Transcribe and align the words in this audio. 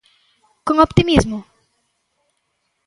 ¿Con 0.65 0.75
optimismo? 0.85 1.39